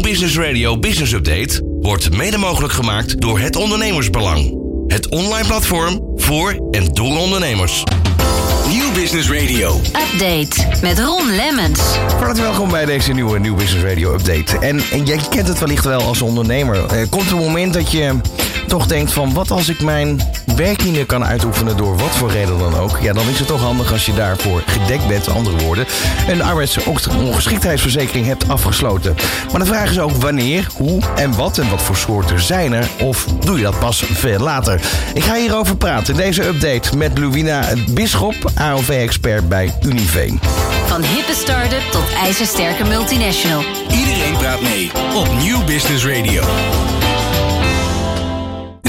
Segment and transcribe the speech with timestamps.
[0.00, 4.54] Nieuw Business Radio Business Update wordt mede mogelijk gemaakt door het Ondernemersbelang.
[4.86, 7.84] Het online platform voor en door ondernemers.
[8.68, 9.80] Nieuw Business Radio.
[9.84, 11.80] Update met Ron Lemmens.
[12.08, 14.58] Van harte welkom bij deze nieuwe Nieuw Business Radio Update.
[14.58, 16.92] En, en jij kent het wellicht wel als ondernemer.
[16.92, 18.14] Er komt een moment dat je
[18.70, 19.32] toch denkt van...
[19.32, 20.20] wat als ik mijn
[20.56, 22.98] werk niet meer kan uitoefenen door wat voor reden dan ook...
[23.00, 25.28] ja, dan is het toch handig als je daarvoor gedekt bent.
[25.28, 25.86] Andere woorden,
[26.28, 29.16] een arbeidsongeschiktheidsverzekering hebt afgesloten.
[29.50, 32.88] Maar de vraag is ook wanneer, hoe en wat en wat voor soorten zijn er...
[33.00, 34.80] of doe je dat pas veel later?
[35.14, 38.50] Ik ga hierover praten in deze update met Louwina Bisschop...
[38.54, 40.40] AOV-expert bij Univeen.
[40.86, 43.62] Van hippe start-up tot ijzersterke multinational.
[43.90, 46.42] Iedereen praat mee op Nieuw Business Radio.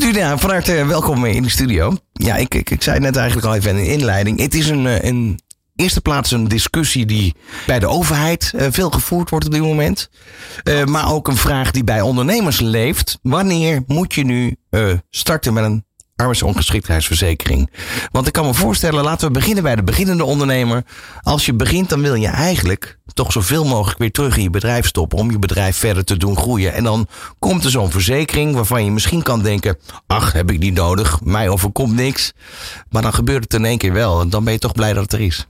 [0.02, 1.98] Julia, van harte welkom in de studio.
[2.14, 4.40] Ja, ik, ik, ik zei net eigenlijk al even in de inleiding.
[4.40, 5.40] Het is een, eh, een
[5.76, 10.10] eerste plaats een discussie die bij de overheid eh, veel gevoerd wordt op dit moment.
[10.64, 13.20] Uh, maar ook een vraag die bij ondernemers leeft.
[13.22, 14.56] Wanneer moet je nu
[15.10, 15.86] starten met een
[16.22, 17.70] arbeidsongeschiktheidsverzekering.
[18.12, 20.84] Want ik kan me voorstellen, laten we beginnen bij de beginnende ondernemer.
[21.22, 24.86] Als je begint, dan wil je eigenlijk toch zoveel mogelijk weer terug in je bedrijf
[24.86, 26.74] stoppen om je bedrijf verder te doen groeien.
[26.74, 27.08] En dan
[27.40, 29.78] komt er zo'n verzekering waarvan je misschien kan denken:
[30.08, 32.34] ach, heb ik niet nodig, mij overkomt niks.
[32.90, 35.04] Maar dan gebeurt het in één keer wel en dan ben je toch blij dat
[35.04, 35.48] het er is.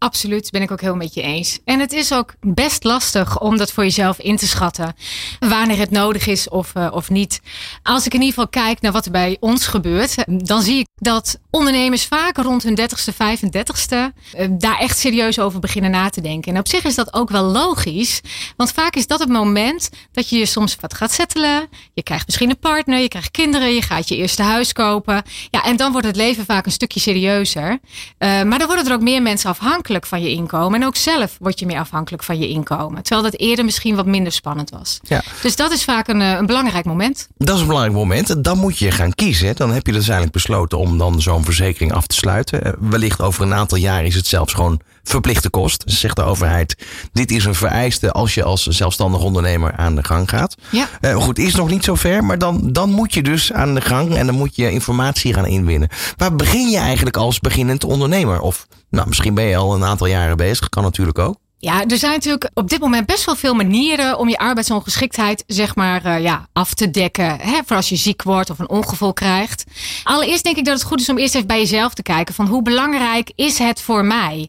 [0.00, 1.58] Absoluut, ben ik ook heel met je eens.
[1.64, 4.94] En het is ook best lastig om dat voor jezelf in te schatten.
[5.38, 7.40] Wanneer het nodig is of, uh, of niet.
[7.82, 10.86] Als ik in ieder geval kijk naar wat er bij ons gebeurt, dan zie ik
[10.94, 13.96] dat ondernemers vaak rond hun 30ste, 35ste
[14.38, 16.52] uh, daar echt serieus over beginnen na te denken.
[16.52, 18.20] En op zich is dat ook wel logisch,
[18.56, 21.68] want vaak is dat het moment dat je je soms wat gaat settelen.
[21.94, 25.22] Je krijgt misschien een partner, je krijgt kinderen, je gaat je eerste huis kopen.
[25.50, 27.78] Ja, en dan wordt het leven vaak een stukje serieuzer.
[28.18, 30.80] Maar dan worden er ook meer mensen afhankelijk van je inkomen.
[30.80, 33.02] En ook zelf word je meer afhankelijk van je inkomen.
[33.02, 34.98] Terwijl dat eerder misschien wat minder spannend was.
[35.02, 35.22] Ja.
[35.42, 37.28] Dus dat is vaak een, een belangrijk moment.
[37.36, 38.44] Dat is een belangrijk moment.
[38.44, 39.56] Dan moet je gaan kiezen.
[39.56, 42.76] Dan heb je dus eigenlijk besloten om dan zo'n verzekering af te sluiten.
[42.80, 45.82] Wellicht over een aantal jaar is het zelfs gewoon verplichte kost.
[45.86, 50.28] Zegt de overheid, dit is een vereiste als je als zelfstandig ondernemer aan de gang
[50.28, 50.54] gaat.
[50.70, 50.88] Ja.
[51.00, 53.80] Uh, goed, is nog niet zo ver, maar dan, dan moet je dus aan de
[53.80, 55.88] gang en dan moet je informatie gaan inwinnen.
[56.16, 58.40] Waar begin je eigenlijk als beginnend ondernemer?
[58.40, 61.36] Of nou, misschien ben je al een aantal jaren bezig, kan natuurlijk ook.
[61.60, 65.74] Ja, er zijn natuurlijk op dit moment best wel veel manieren om je arbeidsongeschiktheid zeg
[65.74, 67.40] maar uh, ja, af te dekken.
[67.40, 69.64] Hè, voor als je ziek wordt of een ongeval krijgt.
[70.02, 72.46] Allereerst denk ik dat het goed is om eerst even bij jezelf te kijken van
[72.46, 74.48] hoe belangrijk is het voor mij?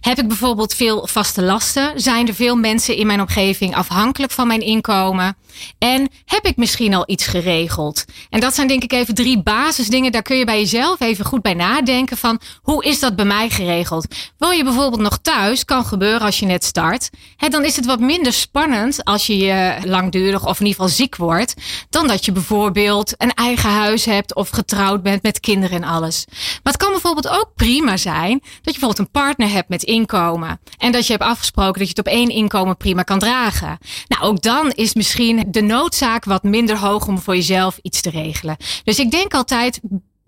[0.00, 2.00] Heb ik bijvoorbeeld veel vaste lasten?
[2.00, 5.36] Zijn er veel mensen in mijn omgeving afhankelijk van mijn inkomen?
[5.78, 8.04] En heb ik misschien al iets geregeld?
[8.30, 10.12] En dat zijn denk ik even drie basisdingen.
[10.12, 13.50] Daar kun je bij jezelf even goed bij nadenken van hoe is dat bij mij
[13.50, 14.06] geregeld?
[14.38, 15.64] Woon je bijvoorbeeld nog thuis?
[15.64, 17.10] Kan gebeuren als je net start.
[17.48, 21.16] Dan is het wat minder spannend als je je langdurig of in ieder geval ziek
[21.16, 21.54] wordt.
[21.90, 26.24] Dan dat je bijvoorbeeld een eigen huis hebt of getrouwd bent met kinderen en alles.
[26.62, 30.60] Maar het kan bijvoorbeeld ook prima zijn dat je bijvoorbeeld een partner hebt met inkomen.
[30.78, 33.78] En dat je hebt afgesproken dat je het op één inkomen prima kan dragen.
[34.08, 38.10] Nou, ook dan is misschien de noodzaak wat minder hoog om voor jezelf iets te
[38.10, 38.56] regelen.
[38.84, 39.80] Dus ik denk altijd.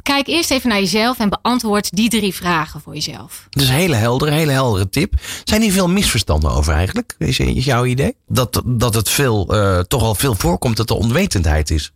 [0.03, 3.47] Kijk eerst even naar jezelf en beantwoord die drie vragen voor jezelf.
[3.51, 5.15] Dat is een hele heldere, hele heldere tip.
[5.45, 7.15] Zijn hier veel misverstanden over eigenlijk?
[7.19, 8.17] Is, is jouw idee?
[8.27, 11.93] Dat, dat het veel, uh, toch al veel voorkomt dat er onwetendheid is?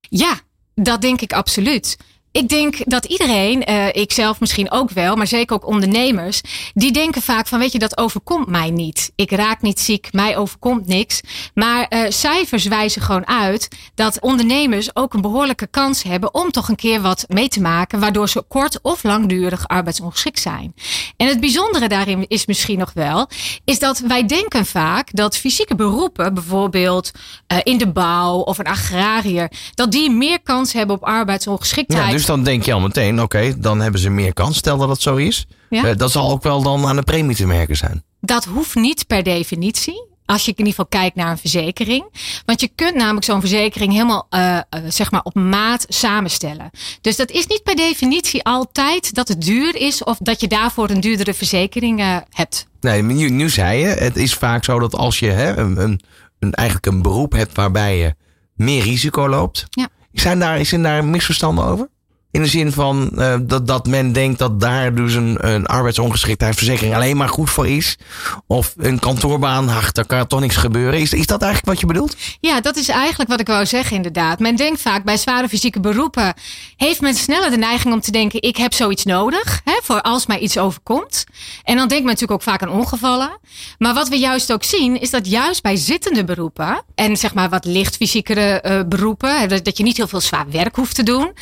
[0.00, 0.40] Ja,
[0.74, 1.96] dat denk ik absoluut.
[2.36, 6.40] Ik denk dat iedereen, uh, ik zelf misschien ook wel, maar zeker ook ondernemers,
[6.74, 9.12] die denken vaak van, weet je, dat overkomt mij niet.
[9.14, 11.20] Ik raak niet ziek, mij overkomt niks.
[11.54, 16.68] Maar uh, cijfers wijzen gewoon uit dat ondernemers ook een behoorlijke kans hebben om toch
[16.68, 20.74] een keer wat mee te maken, waardoor ze kort of langdurig arbeidsongeschikt zijn.
[21.16, 23.28] En het bijzondere daarin is misschien nog wel,
[23.64, 27.10] is dat wij denken vaak dat fysieke beroepen, bijvoorbeeld
[27.52, 32.12] uh, in de bouw of een agrariër, dat die meer kans hebben op arbeidsongeschiktheid.
[32.12, 34.56] Dus dan denk je al meteen, oké, okay, dan hebben ze meer kans.
[34.56, 35.46] Stel dat dat zo is.
[35.70, 35.84] Ja?
[35.84, 38.04] Uh, dat zal ook wel dan aan de premie te merken zijn.
[38.20, 40.04] Dat hoeft niet per definitie.
[40.24, 42.04] Als je in ieder geval kijkt naar een verzekering.
[42.44, 46.70] Want je kunt namelijk zo'n verzekering helemaal uh, uh, zeg maar op maat samenstellen.
[47.00, 50.90] Dus dat is niet per definitie altijd dat het duur is of dat je daarvoor
[50.90, 52.66] een duurdere verzekering uh, hebt.
[52.80, 56.00] Nee, nu, nu zei je, het is vaak zo dat als je hè, een, een,
[56.38, 58.14] een, eigenlijk een beroep hebt waarbij je
[58.54, 59.66] meer risico loopt.
[59.70, 59.88] Ja.
[60.12, 61.88] Zijn daar, zijn daar misverstanden over?
[62.36, 66.94] In de zin van eh, dat, dat men denkt dat daar dus een, een arbeidsongeschiktheidsverzekering
[66.94, 67.98] alleen maar goed voor is.
[68.46, 71.00] Of een kantoorbaan, ach, daar kan toch niks gebeuren.
[71.00, 72.16] Is, is dat eigenlijk wat je bedoelt?
[72.40, 74.38] Ja, dat is eigenlijk wat ik wou zeggen inderdaad.
[74.38, 76.34] Men denkt vaak bij zware fysieke beroepen...
[76.76, 78.42] heeft men sneller de neiging om te denken...
[78.42, 81.24] ik heb zoiets nodig hè, voor als mij iets overkomt.
[81.62, 83.38] En dan denkt men natuurlijk ook vaak aan ongevallen.
[83.78, 85.00] Maar wat we juist ook zien...
[85.00, 86.82] is dat juist bij zittende beroepen...
[86.94, 89.40] en zeg maar wat licht fysiekere uh, beroepen...
[89.40, 91.32] hè, dat je niet heel veel zwaar werk hoeft te doen...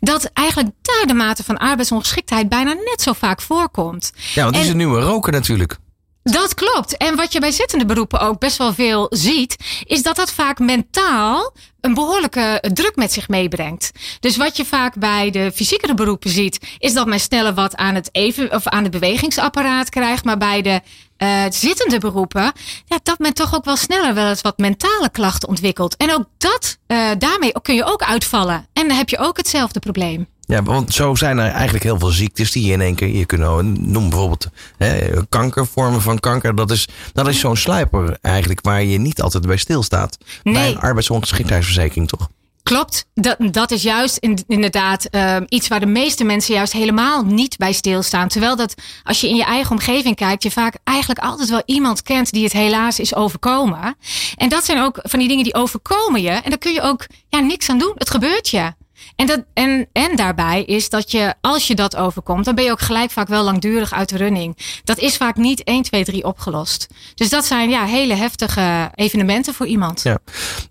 [0.00, 2.48] dat eigenlijk daar de mate van arbeidsongeschiktheid...
[2.48, 4.12] bijna net zo vaak voorkomt.
[4.34, 5.78] Ja, want die is het nieuwe roken natuurlijk.
[6.24, 6.96] Dat klopt.
[6.96, 10.58] En wat je bij zittende beroepen ook best wel veel ziet, is dat dat vaak
[10.58, 13.90] mentaal een behoorlijke druk met zich meebrengt.
[14.20, 17.94] Dus wat je vaak bij de fysiekere beroepen ziet, is dat men sneller wat aan
[17.94, 20.24] het, even, of aan het bewegingsapparaat krijgt.
[20.24, 20.80] Maar bij de
[21.16, 22.52] eh, zittende beroepen,
[22.84, 25.96] ja, dat men toch ook wel sneller wel eens wat mentale klachten ontwikkelt.
[25.96, 28.66] En ook dat, eh, daarmee kun je ook uitvallen.
[28.72, 30.26] En dan heb je ook hetzelfde probleem.
[30.46, 33.26] Ja, want zo zijn er eigenlijk heel veel ziektes die je in één keer je
[33.26, 36.54] kunnen noem bijvoorbeeld hè, kanker, vormen van kanker.
[36.54, 40.18] Dat is, dat is zo'n sluiper eigenlijk waar je niet altijd bij stilstaat.
[40.42, 42.28] Bij een arbeidsongeschiktheidsverzekering toch?
[42.64, 47.22] Klopt, dat, dat is juist in, inderdaad uh, iets waar de meeste mensen juist helemaal
[47.22, 48.28] niet bij stilstaan.
[48.28, 52.02] Terwijl dat, als je in je eigen omgeving kijkt, je vaak eigenlijk altijd wel iemand
[52.02, 53.96] kent die het helaas is overkomen.
[54.36, 56.30] En dat zijn ook van die dingen die overkomen je.
[56.30, 57.92] En daar kun je ook ja, niks aan doen.
[57.94, 58.72] Het gebeurt je.
[59.16, 62.70] En, dat, en, en daarbij is dat je, als je dat overkomt, dan ben je
[62.70, 64.56] ook gelijk vaak wel langdurig uit de running.
[64.84, 66.86] Dat is vaak niet 1, 2, 3 opgelost.
[67.14, 70.02] Dus dat zijn ja, hele heftige evenementen voor iemand.
[70.02, 70.18] Ja.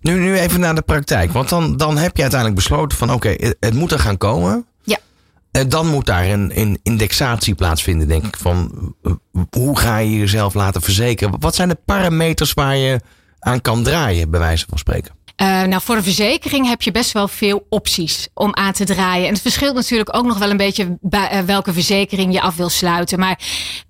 [0.00, 1.32] Nu, nu even naar de praktijk.
[1.32, 4.66] Want dan, dan heb je uiteindelijk besloten van oké, het, het moet er gaan komen.
[4.82, 4.98] Ja.
[5.50, 8.36] En dan moet daar een, een indexatie plaatsvinden, denk ik.
[8.36, 8.70] Van
[9.02, 9.12] uh,
[9.50, 11.40] hoe ga je jezelf laten verzekeren?
[11.40, 13.00] Wat zijn de parameters waar je
[13.38, 15.14] aan kan draaien, bij wijze van spreken?
[15.42, 19.26] Uh, nou, voor een verzekering heb je best wel veel opties om aan te draaien.
[19.26, 22.56] En het verschilt natuurlijk ook nog wel een beetje bij uh, welke verzekering je af
[22.56, 23.18] wil sluiten.
[23.18, 23.38] Maar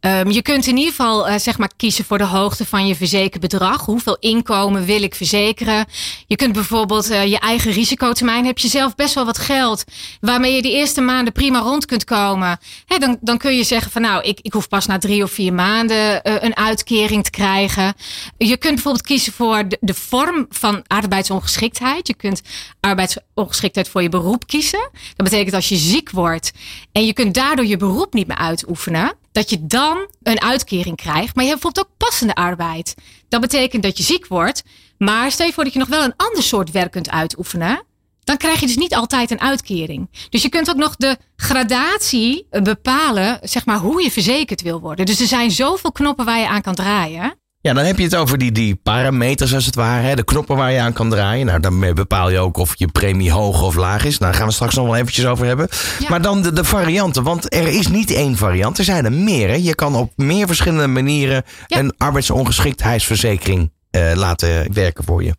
[0.00, 2.94] um, je kunt in ieder geval uh, zeg maar kiezen voor de hoogte van je
[2.94, 3.84] verzekerbedrag.
[3.84, 5.86] Hoeveel inkomen wil ik verzekeren?
[6.26, 8.46] Je kunt bijvoorbeeld je eigen risicotermijn.
[8.46, 9.84] Heb je zelf best wel wat geld
[10.20, 12.58] waarmee je de eerste maanden prima rond kunt komen?
[12.86, 15.30] Hè, dan, dan kun je zeggen van nou, ik, ik hoef pas na drie of
[15.30, 17.94] vier maanden een uitkering te krijgen.
[18.38, 22.06] Je kunt bijvoorbeeld kiezen voor de, vorm van arbeids arbeidsongeschiktheid.
[22.06, 22.42] Je kunt
[22.80, 24.90] arbeidsongeschiktheid voor je beroep kiezen.
[24.92, 26.52] Dat betekent als je ziek wordt
[26.92, 31.34] en je kunt daardoor je beroep niet meer uitoefenen, dat je dan een uitkering krijgt.
[31.34, 32.94] Maar je hebt bijvoorbeeld ook passende arbeid.
[33.28, 34.62] Dat betekent dat je ziek wordt,
[34.98, 37.82] maar stel je voor dat je nog wel een ander soort werk kunt uitoefenen.
[38.24, 40.08] Dan krijg je dus niet altijd een uitkering.
[40.30, 45.06] Dus je kunt ook nog de gradatie bepalen, zeg maar, hoe je verzekerd wil worden.
[45.06, 47.34] Dus er zijn zoveel knoppen waar je aan kan draaien.
[47.64, 50.06] Ja, dan heb je het over die, die parameters als het ware.
[50.06, 50.14] Hè?
[50.14, 51.46] De knoppen waar je aan kan draaien.
[51.46, 54.18] Nou, daarmee bepaal je ook of je premie hoog of laag is.
[54.18, 55.68] Nou, daar gaan we straks nog wel eventjes over hebben.
[55.98, 56.08] Ja.
[56.08, 57.22] Maar dan de, de varianten.
[57.22, 58.78] Want er is niet één variant.
[58.78, 59.48] Er zijn er meer.
[59.48, 59.54] Hè?
[59.54, 61.78] Je kan op meer verschillende manieren ja.
[61.78, 65.34] een arbeidsongeschiktheidsverzekering uh, laten werken voor je.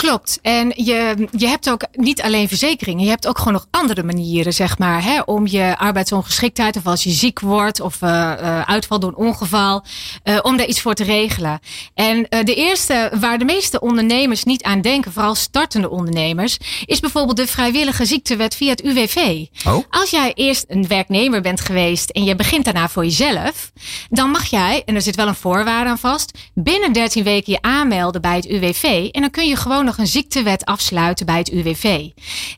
[0.00, 0.38] Klopt.
[0.42, 3.04] En je, je hebt ook niet alleen verzekeringen.
[3.04, 7.04] Je hebt ook gewoon nog andere manieren, zeg maar, hè, om je arbeidsongeschiktheid of als
[7.04, 9.84] je ziek wordt of uh, uitval door een ongeval,
[10.24, 11.60] uh, om daar iets voor te regelen.
[11.94, 17.36] En de eerste waar de meeste ondernemers niet aan denken, vooral startende ondernemers, is bijvoorbeeld
[17.36, 19.46] de vrijwillige ziektewet via het UWV.
[19.66, 19.84] Oh?
[19.90, 23.70] Als jij eerst een werknemer bent geweest en je begint daarna voor jezelf,
[24.08, 27.62] dan mag jij, en er zit wel een voorwaarde aan vast, binnen 13 weken je
[27.62, 31.50] aanmelden bij het UWV en dan kun je gewoon nog een ziektewet afsluiten bij het
[31.50, 32.08] UWV.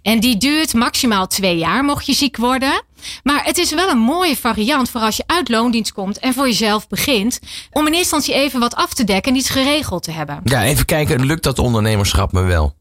[0.03, 2.83] En die duurt maximaal twee jaar, mocht je ziek worden.
[3.23, 6.47] Maar het is wel een mooie variant voor als je uit loondienst komt en voor
[6.47, 7.39] jezelf begint.
[7.71, 10.41] Om in eerste instantie even wat af te dekken en iets geregeld te hebben.
[10.45, 12.75] Ja, even kijken, lukt dat ondernemerschap me wel?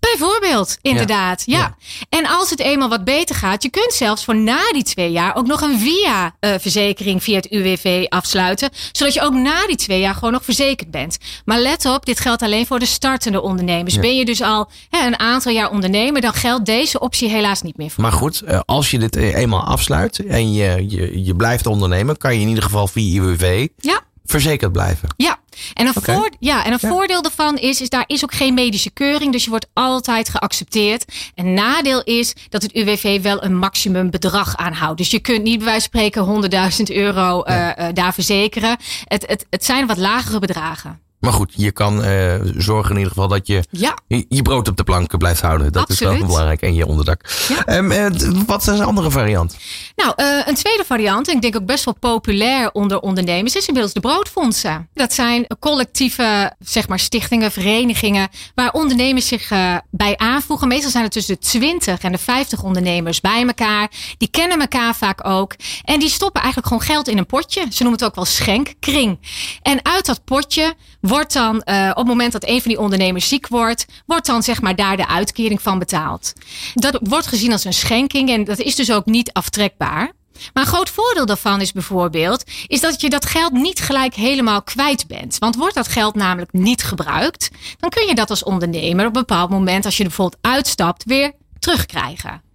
[0.00, 1.42] Bijvoorbeeld, inderdaad.
[1.46, 1.58] Ja.
[1.58, 1.76] ja.
[2.08, 5.36] En als het eenmaal wat beter gaat, je kunt zelfs voor na die twee jaar
[5.36, 8.70] ook nog een via-verzekering via het UWV afsluiten.
[8.92, 11.18] Zodat je ook na die twee jaar gewoon nog verzekerd bent.
[11.44, 13.94] Maar let op, dit geldt alleen voor de startende ondernemers.
[13.94, 14.00] Ja.
[14.00, 17.76] Ben je dus al hè, een aantal jaar ondernemer, dan geldt deze optie helaas niet
[17.76, 18.02] meer voor.
[18.02, 22.40] Maar goed, als je dit eenmaal afsluit en je, je, je blijft ondernemen, kan je
[22.40, 23.68] in ieder geval via UWV.
[23.80, 25.08] Ja verzekerd blijven.
[25.16, 25.38] Ja,
[25.74, 26.14] en een, okay.
[26.16, 26.88] voor, ja, en een ja.
[26.88, 29.32] voordeel daarvan is, is, daar is ook geen medische keuring.
[29.32, 31.04] Dus je wordt altijd geaccepteerd.
[31.34, 34.98] Een nadeel is dat het UWV wel een maximum bedrag aanhoudt.
[34.98, 38.76] Dus je kunt niet bij wijze van spreken 100.000 euro uh, uh, daar verzekeren.
[39.04, 41.00] Het, het, het zijn wat lagere bedragen.
[41.20, 43.98] Maar goed, je kan uh, zorgen in ieder geval dat je ja.
[44.28, 45.72] je brood op de plank blijft houden.
[45.72, 46.12] Dat Absoluut.
[46.12, 46.62] is wel belangrijk.
[46.62, 47.30] En je onderdak.
[47.48, 47.76] Ja.
[47.76, 48.06] Um, uh,
[48.46, 49.56] wat is een andere variant?
[49.96, 53.66] Nou, uh, een tweede variant, en ik denk ook best wel populair onder ondernemers, is
[53.66, 54.88] inmiddels de broodfondsen.
[54.94, 59.48] Dat zijn collectieve, zeg maar, stichtingen, verenigingen, waar ondernemers zich
[59.90, 60.68] bij aanvoegen.
[60.68, 63.90] Meestal zijn het tussen de 20 en de 50 ondernemers bij elkaar.
[64.18, 65.54] Die kennen elkaar vaak ook.
[65.82, 67.60] En die stoppen eigenlijk gewoon geld in een potje.
[67.60, 69.18] Ze noemen het ook wel schenkkring.
[69.62, 70.74] En uit dat potje
[71.08, 74.42] wordt dan uh, op het moment dat een van die ondernemers ziek wordt, wordt dan
[74.42, 76.32] zeg maar daar de uitkering van betaald.
[76.74, 80.12] Dat wordt gezien als een schenking en dat is dus ook niet aftrekbaar.
[80.52, 84.62] Maar een groot voordeel daarvan is bijvoorbeeld, is dat je dat geld niet gelijk helemaal
[84.62, 85.38] kwijt bent.
[85.38, 89.20] Want wordt dat geld namelijk niet gebruikt, dan kun je dat als ondernemer op een
[89.20, 92.47] bepaald moment, als je bijvoorbeeld uitstapt, weer terugkrijgen.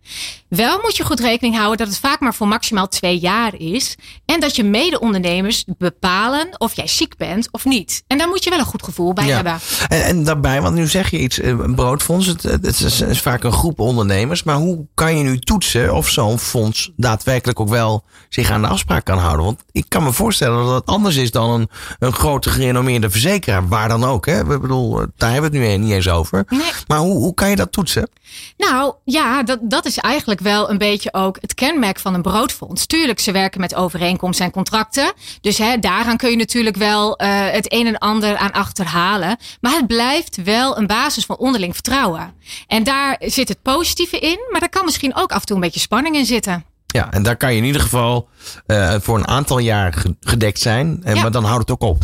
[0.47, 3.95] Wel moet je goed rekening houden dat het vaak maar voor maximaal twee jaar is.
[4.25, 8.03] En dat je mede-ondernemers bepalen of jij ziek bent of niet.
[8.07, 9.35] En daar moet je wel een goed gevoel bij ja.
[9.35, 9.59] hebben.
[9.87, 13.43] En, en, daarbij, want nu zeg je iets, een broodfonds, het, het is, is, vaak
[13.43, 14.43] een groep ondernemers.
[14.43, 18.67] Maar hoe kan je nu toetsen of zo'n fonds daadwerkelijk ook wel zich aan de
[18.67, 19.45] afspraak kan houden?
[19.45, 21.69] Want ik kan me voorstellen dat het anders is dan een,
[21.99, 23.67] een grote gerenommeerde verzekeraar.
[23.67, 24.25] Waar dan ook.
[24.25, 24.39] Hè?
[24.39, 26.45] Ik bedoel, daar hebben we het nu niet eens over.
[26.49, 26.61] Nee.
[26.87, 28.09] Maar hoe, hoe kan je dat toetsen?
[28.57, 32.85] Nou ja, dat, dat is eigenlijk wel een beetje ook het kenmerk van een broodfonds.
[32.85, 35.13] Tuurlijk, ze werken met overeenkomsten en contracten.
[35.41, 39.37] Dus hè, daaraan kun je natuurlijk wel uh, het een en ander aan achterhalen.
[39.61, 42.33] Maar het blijft wel een basis van onderling vertrouwen.
[42.67, 45.61] En daar zit het positieve in, maar daar kan misschien ook af en toe een
[45.61, 46.65] beetje spanning in zitten.
[46.87, 48.29] Ja, en daar kan je in ieder geval
[48.67, 51.01] uh, voor een aantal jaar gedekt zijn.
[51.03, 51.21] En, Ja.
[51.21, 52.03] Maar dan houdt het ook op.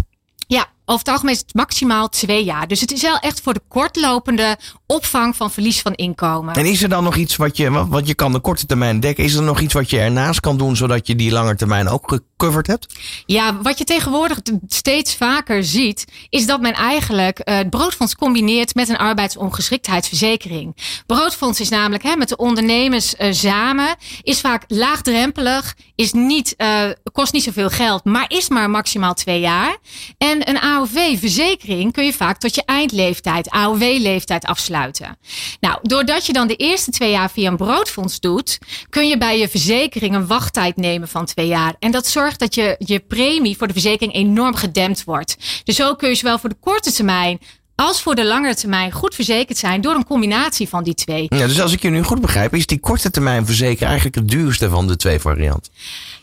[0.90, 2.68] Over het algemeen is het maximaal twee jaar.
[2.68, 6.54] Dus het is wel echt voor de kortlopende opvang van verlies van inkomen.
[6.54, 9.24] En is er dan nog iets wat je, wat je kan de korte termijn dekken?
[9.24, 12.20] Is er nog iets wat je ernaast kan doen zodat je die lange termijn ook
[12.40, 12.96] gecoverd hebt?
[13.26, 18.76] Ja, wat je tegenwoordig steeds vaker ziet, is dat men eigenlijk uh, het broodfonds combineert
[18.76, 20.76] met een arbeidsongeschiktheidsverzekering.
[21.06, 26.84] Broodfonds is namelijk hè, met de ondernemers uh, samen, is vaak laagdrempelig, is niet, uh,
[27.12, 29.78] kost niet zoveel geld, maar is maar maximaal twee jaar.
[30.18, 35.18] En een AOV-verzekering kun je vaak tot je eindleeftijd, AOW-leeftijd afsluiten.
[35.60, 38.58] Nou, doordat je dan de eerste twee jaar via een broodfonds doet,
[38.90, 41.76] kun je bij je verzekering een wachttijd nemen van twee jaar.
[41.80, 45.38] En dat zorgt dat je, je premie voor de verzekering enorm gedempt wordt.
[45.64, 47.40] Dus zo kun je zowel voor de korte termijn
[47.76, 51.26] als voor de langere termijn goed verzekerd zijn door een combinatie van die twee.
[51.30, 54.28] Ja, dus als ik je nu goed begrijp, is die korte termijn verzekering eigenlijk het
[54.28, 55.72] duurste van de twee varianten.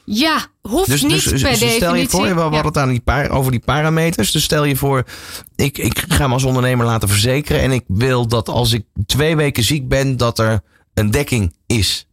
[0.04, 1.76] Ja, hoeft Dus, niet dus, per dus definitie.
[1.76, 2.64] stel je voor, we hadden Ja.
[2.66, 4.30] het aan die paar, over die parameters.
[4.30, 5.04] Dus stel je voor,
[5.56, 7.60] ik, ik ga me als ondernemer laten verzekeren.
[7.62, 10.60] En ik wil dat als ik twee weken ziek ben, dat er
[10.94, 12.05] een dekking is.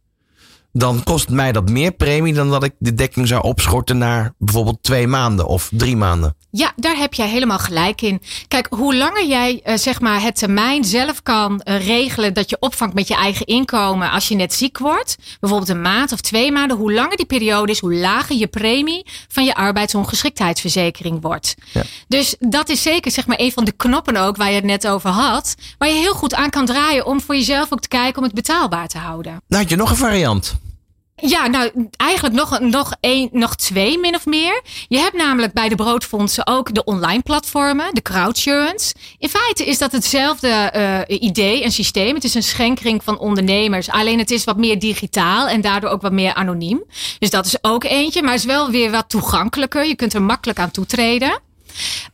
[0.76, 4.82] Dan kost mij dat meer premie dan dat ik de dekking zou opschorten naar bijvoorbeeld
[4.82, 6.36] twee maanden of drie maanden.
[6.50, 8.22] Ja, daar heb jij helemaal gelijk in.
[8.48, 12.56] Kijk, hoe langer jij uh, zeg maar het termijn zelf kan uh, regelen dat je
[12.60, 16.52] opvangt met je eigen inkomen als je net ziek wordt, bijvoorbeeld een maand of twee
[16.52, 21.54] maanden, hoe langer die periode is, hoe lager je premie van je arbeidsongeschiktheidsverzekering wordt.
[21.72, 21.82] Ja.
[22.08, 24.86] Dus dat is zeker zeg maar een van de knoppen ook waar je het net
[24.86, 28.18] over had, waar je heel goed aan kan draaien om voor jezelf ook te kijken
[28.18, 29.42] om het betaalbaar te houden.
[29.48, 30.62] Nou had je nog een variant.
[31.16, 34.62] Ja, nou eigenlijk nog, nog, één, nog twee min of meer.
[34.88, 38.94] Je hebt namelijk bij de broodfondsen ook de online platformen, de crowdsurance.
[39.18, 40.72] In feite is dat hetzelfde
[41.08, 42.14] uh, idee en systeem.
[42.14, 43.90] Het is een schenkring van ondernemers.
[43.90, 46.84] Alleen het is wat meer digitaal en daardoor ook wat meer anoniem.
[47.18, 49.86] Dus dat is ook eentje, maar is wel weer wat toegankelijker.
[49.86, 51.40] Je kunt er makkelijk aan toetreden.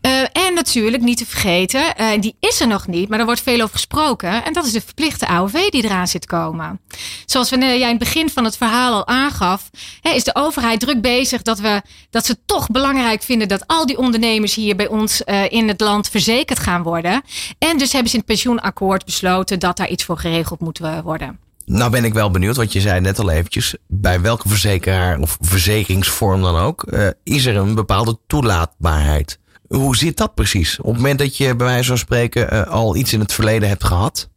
[0.03, 3.41] Uh, en natuurlijk niet te vergeten, uh, die is er nog niet, maar er wordt
[3.41, 4.45] veel over gesproken.
[4.45, 6.81] En dat is de verplichte AOV die eraan zit komen.
[7.27, 10.81] Zoals wanneer jij in het begin van het verhaal al aangaf, hè, is de overheid
[10.81, 14.89] druk bezig dat, we, dat ze toch belangrijk vinden dat al die ondernemers hier bij
[14.89, 17.23] ons in het land verzekerd gaan worden.
[17.59, 21.39] En dus hebben ze in het pensioenakkoord besloten dat daar iets voor geregeld moet worden.
[21.65, 25.37] Nou ben ik wel benieuwd, want je zei net al eventjes, bij welke verzekeraar of
[25.41, 26.85] verzekeringsvorm dan ook,
[27.23, 29.40] is er een bepaalde toelaatbaarheid.
[29.77, 30.79] Hoe zit dat precies?
[30.79, 33.69] Op het moment dat je bij wijze van spreken uh, al iets in het verleden
[33.69, 34.29] hebt gehad,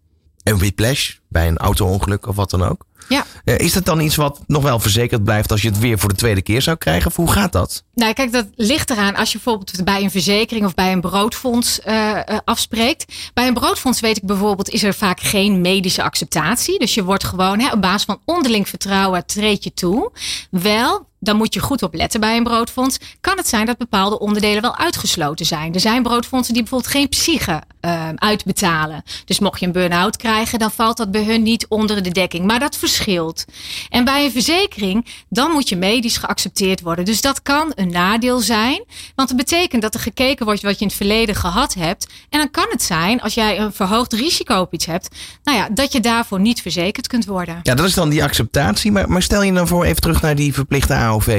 [0.44, 2.86] een whiplash bij een auto-ongeluk of wat dan ook.
[3.10, 3.26] Ja.
[3.46, 6.10] Uh, is dat dan iets wat nog wel verzekerd blijft als je het weer voor
[6.10, 7.08] de tweede keer zou krijgen?
[7.08, 7.84] Of hoe gaat dat?
[7.94, 11.80] Nou, kijk, dat ligt eraan als je bijvoorbeeld bij een verzekering of bij een broodfonds
[11.88, 13.14] uh, afspreekt.
[13.34, 16.80] Bij een broodfonds weet ik bijvoorbeeld, is er vaak geen medische acceptatie.
[16.80, 20.12] Dus je wordt gewoon hè, op basis van onderling vertrouwen treed je toe.
[20.50, 22.98] Wel dan moet je goed op letten bij een broodfonds.
[23.22, 25.74] Kan het zijn dat bepaalde onderdelen wel uitgesloten zijn.
[25.74, 29.04] Er zijn broodfondsen die bijvoorbeeld geen psyche uh, uitbetalen.
[29.26, 32.46] Dus mocht je een burn-out krijgen, dan valt dat bij hun niet onder de dekking.
[32.46, 33.46] Maar dat verschilt.
[33.90, 37.06] En bij een verzekering, dan moet je medisch geaccepteerd worden.
[37.06, 38.84] Dus dat kan een nadeel zijn.
[39.16, 42.08] Want het betekent dat er gekeken wordt wat je in het verleden gehad hebt.
[42.30, 45.70] En dan kan het zijn, als jij een verhoogd risico op iets hebt, nou ja,
[45.72, 47.60] dat je daarvoor niet verzekerd kunt worden.
[47.64, 48.92] Ja, dat is dan die acceptatie.
[48.92, 50.94] Maar, maar stel je dan voor even terug naar die verplichte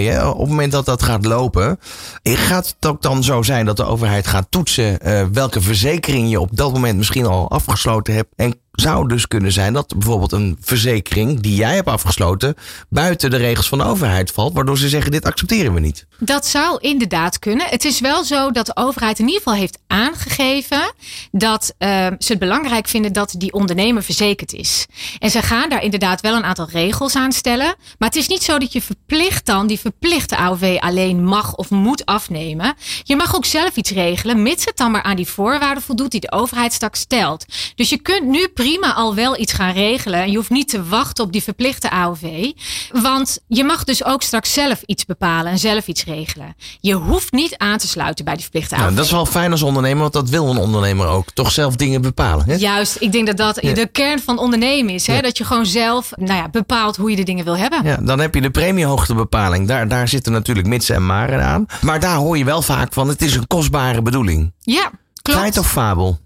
[0.07, 0.29] Hè?
[0.29, 1.79] Op het moment dat dat gaat lopen,
[2.23, 6.41] gaat het ook dan zo zijn dat de overheid gaat toetsen uh, welke verzekering je
[6.41, 10.59] op dat moment misschien al afgesloten hebt en zou dus kunnen zijn dat bijvoorbeeld een
[10.61, 12.55] verzekering die jij hebt afgesloten
[12.89, 16.07] buiten de regels van de overheid valt, waardoor ze zeggen dit accepteren we niet.
[16.19, 17.67] Dat zou inderdaad kunnen.
[17.67, 20.93] Het is wel zo dat de overheid in ieder geval heeft aangegeven
[21.31, 21.89] dat uh,
[22.19, 24.87] ze het belangrijk vinden dat die ondernemer verzekerd is.
[25.19, 28.43] En ze gaan daar inderdaad wel een aantal regels aan stellen, maar het is niet
[28.43, 32.75] zo dat je verplicht dan die verplichte AOV alleen mag of moet afnemen.
[33.03, 36.21] Je mag ook zelf iets regelen, mits het dan maar aan die voorwaarden voldoet die
[36.21, 37.45] de overheid straks stelt.
[37.75, 40.23] Dus je kunt nu prima al wel iets gaan regelen.
[40.23, 42.51] En je hoeft niet te wachten op die verplichte AOV.
[42.93, 46.55] Want je mag dus ook straks zelf iets bepalen en zelf iets regelen.
[46.81, 48.83] Je hoeft niet aan te sluiten bij die verplichte AOV.
[48.83, 51.31] Nou, dat is wel fijn als ondernemer, want dat wil een ondernemer ook.
[51.31, 52.45] Toch zelf dingen bepalen.
[52.47, 52.55] Hè?
[52.55, 55.07] Juist, ik denk dat dat de kern van ondernemen is.
[55.07, 55.21] Hè?
[55.21, 57.85] Dat je gewoon zelf nou ja, bepaalt hoe je de dingen wil hebben.
[57.85, 59.69] Ja, dan heb je de premiehoogtebepaling.
[59.69, 61.67] Daar, daar zitten natuurlijk mitsen en maren aan.
[61.81, 64.53] Maar daar hoor je wel vaak van, het is een kostbare bedoeling.
[64.61, 64.91] Ja,
[65.23, 65.39] klopt.
[65.39, 66.19] Feit of fabel?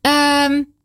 [0.00, 0.78] Um,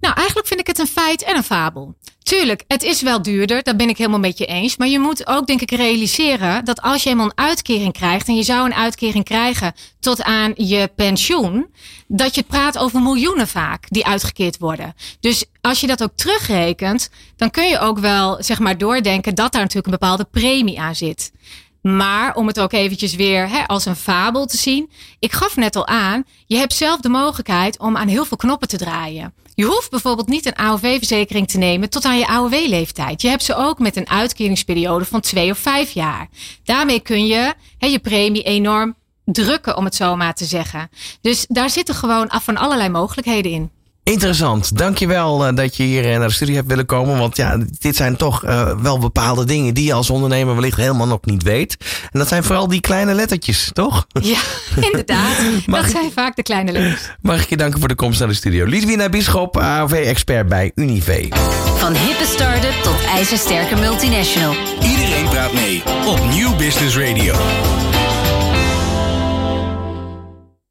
[0.00, 1.96] nou, eigenlijk vind ik het een feit en een fabel.
[2.22, 4.76] Tuurlijk, het is wel duurder, dat ben ik helemaal met je eens.
[4.76, 8.28] Maar je moet ook, denk ik, realiseren dat als je eenmaal een uitkering krijgt.
[8.28, 11.66] en je zou een uitkering krijgen tot aan je pensioen.
[12.06, 14.94] dat je praat over miljoenen vaak die uitgekeerd worden.
[15.20, 19.52] Dus als je dat ook terugrekent, dan kun je ook wel, zeg maar, doordenken dat
[19.52, 21.32] daar natuurlijk een bepaalde premie aan zit.
[21.82, 24.90] Maar om het ook eventjes weer hè, als een fabel te zien.
[25.18, 28.68] Ik gaf net al aan, je hebt zelf de mogelijkheid om aan heel veel knoppen
[28.68, 29.34] te draaien.
[29.58, 33.22] Je hoeft bijvoorbeeld niet een AOV-verzekering te nemen tot aan je AOW-leeftijd.
[33.22, 36.28] Je hebt ze ook met een uitkeringsperiode van twee of vijf jaar.
[36.64, 40.88] Daarmee kun je je premie enorm drukken, om het zo maar te zeggen.
[41.20, 43.70] Dus daar zitten gewoon af van allerlei mogelijkheden in.
[44.08, 44.76] Interessant.
[44.76, 47.18] Dankjewel uh, dat je hier eh, naar de studie hebt willen komen.
[47.18, 51.06] Want ja, dit zijn toch uh, wel bepaalde dingen die je als ondernemer wellicht helemaal
[51.06, 51.76] nog niet weet.
[52.12, 54.06] En dat zijn vooral die kleine lettertjes, toch?
[54.20, 54.38] Ja,
[54.90, 55.36] inderdaad.
[55.66, 57.10] dat ik, zijn vaak de kleine letters.
[57.20, 58.66] Mag ik je danken voor de komst naar de studio.
[58.66, 61.28] Lidwina Bisschop, AOV-expert bij Unive.
[61.76, 64.54] Van hippe start-up tot ijzersterke multinational.
[64.82, 67.34] Iedereen praat mee op Nieuw Business Radio.